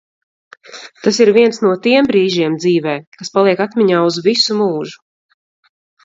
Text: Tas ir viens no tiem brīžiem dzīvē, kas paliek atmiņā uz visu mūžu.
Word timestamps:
Tas 1.07 1.19
ir 1.25 1.29
viens 1.35 1.59
no 1.65 1.73
tiem 1.83 2.07
brīžiem 2.11 2.55
dzīvē, 2.63 2.93
kas 3.17 3.29
paliek 3.35 3.61
atmiņā 3.67 3.99
uz 4.07 4.17
visu 4.29 4.57
mūžu. 4.63 4.99